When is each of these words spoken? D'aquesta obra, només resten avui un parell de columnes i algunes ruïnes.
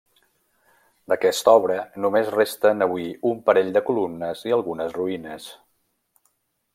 D'aquesta 1.11 1.53
obra, 1.59 1.75
només 2.05 2.31
resten 2.37 2.81
avui 2.87 3.05
un 3.33 3.43
parell 3.51 3.69
de 3.79 3.85
columnes 3.91 4.43
i 4.51 4.55
algunes 4.57 4.97
ruïnes. 4.99 5.47